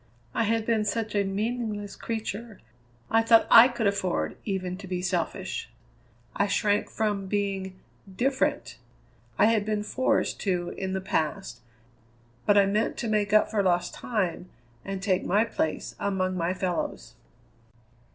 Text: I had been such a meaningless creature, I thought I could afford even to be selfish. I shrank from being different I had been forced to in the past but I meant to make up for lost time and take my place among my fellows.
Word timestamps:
I 0.33 0.45
had 0.45 0.65
been 0.65 0.83
such 0.83 1.13
a 1.13 1.23
meaningless 1.23 1.95
creature, 1.95 2.59
I 3.11 3.21
thought 3.21 3.45
I 3.51 3.67
could 3.67 3.85
afford 3.85 4.35
even 4.45 4.75
to 4.77 4.87
be 4.87 4.99
selfish. 5.03 5.69
I 6.35 6.47
shrank 6.47 6.89
from 6.89 7.27
being 7.27 7.79
different 8.11 8.79
I 9.37 9.45
had 9.45 9.63
been 9.63 9.83
forced 9.83 10.39
to 10.39 10.69
in 10.69 10.93
the 10.93 11.01
past 11.01 11.61
but 12.47 12.57
I 12.57 12.65
meant 12.65 12.97
to 12.97 13.07
make 13.07 13.31
up 13.31 13.51
for 13.51 13.61
lost 13.61 13.93
time 13.93 14.49
and 14.83 15.03
take 15.03 15.23
my 15.23 15.45
place 15.45 15.93
among 15.99 16.35
my 16.35 16.55
fellows. 16.55 17.13